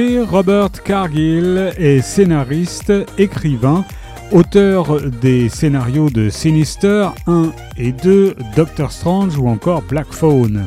[0.00, 3.84] Robert Cargill est scénariste, écrivain,
[4.32, 10.66] auteur des scénarios de Sinister 1 et 2, Doctor Strange ou encore Black Phone.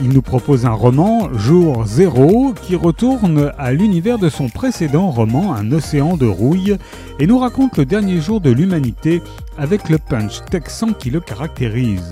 [0.00, 5.54] Il nous propose un roman, Jour Zéro, qui retourne à l'univers de son précédent roman,
[5.54, 6.76] Un océan de rouille,
[7.20, 9.22] et nous raconte le dernier jour de l'humanité
[9.56, 12.10] avec le punch texan qui le caractérise.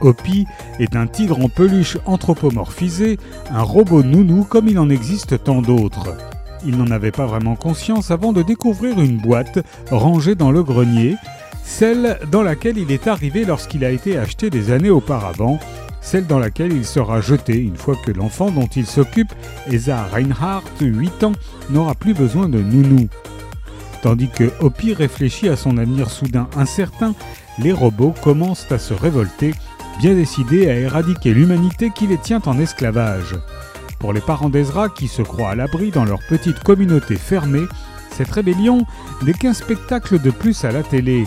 [0.00, 0.46] Hopi
[0.78, 3.18] est un tigre en peluche anthropomorphisé,
[3.50, 6.16] un robot nounou comme il en existe tant d'autres.
[6.64, 11.16] Il n'en avait pas vraiment conscience avant de découvrir une boîte rangée dans le grenier,
[11.64, 15.58] celle dans laquelle il est arrivé lorsqu'il a été acheté des années auparavant,
[16.00, 19.32] celle dans laquelle il sera jeté une fois que l'enfant dont il s'occupe,
[19.70, 21.32] Esa Reinhardt, 8 ans,
[21.70, 23.08] n'aura plus besoin de nounou.
[24.02, 27.14] Tandis que Hopi réfléchit à son avenir soudain incertain,
[27.58, 29.52] les robots commencent à se révolter,
[30.00, 33.34] bien décidés à éradiquer l'humanité qui les tient en esclavage.
[33.98, 37.66] Pour les parents d'Ezra qui se croient à l'abri dans leur petite communauté fermée,
[38.10, 38.86] cette rébellion
[39.22, 41.24] n'est qu'un spectacle de plus à la télé.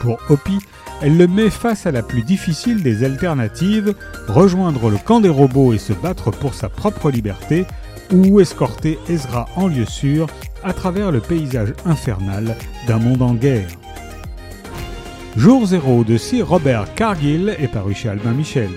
[0.00, 0.60] Pour Hopi,
[1.02, 3.92] elle le met face à la plus difficile des alternatives,
[4.28, 7.66] rejoindre le camp des robots et se battre pour sa propre liberté,
[8.12, 10.28] ou escorter Ezra en lieu sûr
[10.62, 12.54] à travers le paysage infernal
[12.86, 13.68] d'un monde en guerre.
[15.36, 18.70] Jour zéro de Sir Robert Cargill est paru chez Albin Michel.